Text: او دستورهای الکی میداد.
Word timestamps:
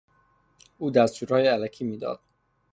او 0.77 0.91
دستورهای 0.91 1.47
الکی 1.47 1.83
میداد. 1.83 2.19